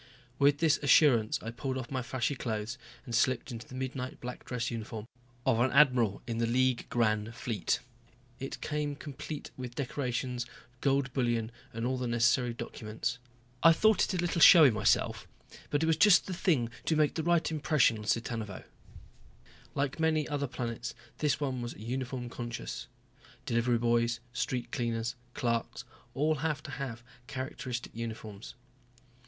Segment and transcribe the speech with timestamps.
[0.39, 4.43] With this assurance I pulled off my flashy clothes and slipped into the midnight black
[4.43, 5.05] dress uniform
[5.45, 7.81] of an admiral in the League Grand Fleet.
[8.39, 10.47] It came complete with decorations,
[10.81, 13.19] gold bullion, and all the necessary documents.
[13.61, 15.27] I thought it a little showy myself,
[15.69, 18.63] but it was just the thing to make the right impression on Cittanuvo.
[19.75, 22.87] Like many other planets, this one was uniform conscious.
[23.45, 25.83] Delivery boys, street cleaners, clerks
[26.15, 28.55] all had to have characteristic uniforms.